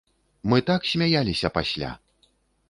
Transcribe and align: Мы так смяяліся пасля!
Мы 0.53 0.57
так 0.69 0.87
смяяліся 0.93 1.53
пасля! 1.59 1.93